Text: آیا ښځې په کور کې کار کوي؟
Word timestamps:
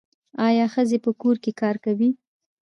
آیا 0.47 0.65
ښځې 0.73 0.97
په 1.05 1.11
کور 1.21 1.35
کې 1.43 1.51
کار 1.61 1.75
کوي؟ 1.85 2.09